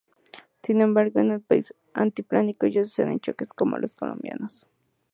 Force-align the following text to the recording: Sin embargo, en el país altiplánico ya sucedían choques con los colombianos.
Sin 0.63 0.81
embargo, 0.81 1.19
en 1.19 1.29
el 1.29 1.41
país 1.41 1.75
altiplánico 1.93 2.65
ya 2.65 2.83
sucedían 2.85 3.19
choques 3.19 3.53
con 3.53 3.69
los 3.79 3.93
colombianos. 3.93 4.67